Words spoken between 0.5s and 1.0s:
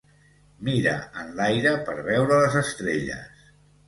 Mira